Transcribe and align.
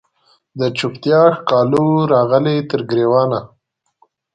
د 0.59 0.61
چوپتیا 0.77 1.21
ښکالو 1.37 1.85
راغلې 2.13 2.55
تر 2.69 2.81
ګریوانه 2.89 3.39